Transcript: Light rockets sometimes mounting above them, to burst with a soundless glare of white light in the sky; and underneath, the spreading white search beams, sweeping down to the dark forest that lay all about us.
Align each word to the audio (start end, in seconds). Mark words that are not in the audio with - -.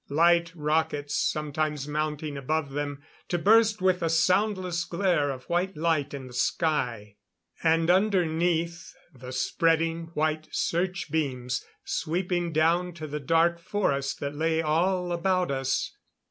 Light 0.09 0.51
rockets 0.55 1.13
sometimes 1.13 1.87
mounting 1.87 2.35
above 2.35 2.71
them, 2.71 3.03
to 3.27 3.37
burst 3.37 3.83
with 3.83 4.01
a 4.01 4.09
soundless 4.09 4.83
glare 4.83 5.29
of 5.29 5.43
white 5.43 5.77
light 5.77 6.11
in 6.15 6.25
the 6.25 6.33
sky; 6.33 7.17
and 7.61 7.87
underneath, 7.87 8.95
the 9.13 9.31
spreading 9.31 10.07
white 10.15 10.47
search 10.49 11.11
beams, 11.11 11.63
sweeping 11.85 12.51
down 12.51 12.93
to 12.93 13.05
the 13.05 13.19
dark 13.19 13.59
forest 13.59 14.19
that 14.21 14.33
lay 14.33 14.59
all 14.59 15.11
about 15.11 15.51
us. 15.51 15.95